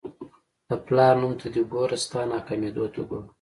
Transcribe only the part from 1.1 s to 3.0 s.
نوم ته دې ګوره ستا ناکامېدو